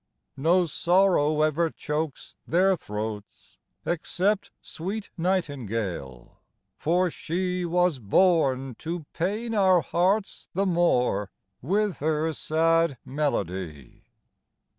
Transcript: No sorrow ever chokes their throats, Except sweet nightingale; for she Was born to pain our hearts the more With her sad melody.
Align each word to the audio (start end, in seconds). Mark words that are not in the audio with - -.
No 0.37 0.65
sorrow 0.65 1.43
ever 1.43 1.69
chokes 1.69 2.33
their 2.47 2.75
throats, 2.75 3.59
Except 3.85 4.49
sweet 4.59 5.11
nightingale; 5.15 6.41
for 6.79 7.11
she 7.11 7.65
Was 7.65 7.99
born 7.99 8.73
to 8.79 9.05
pain 9.13 9.53
our 9.53 9.81
hearts 9.81 10.49
the 10.55 10.65
more 10.65 11.29
With 11.61 11.97
her 11.99 12.33
sad 12.33 12.97
melody. 13.05 14.05